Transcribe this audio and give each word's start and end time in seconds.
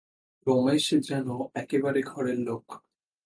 রমেশ 0.47 0.85
যেন 1.07 1.27
একেবারে 1.55 1.99
ঘরের 2.01 2.39
লোক। 2.39 2.65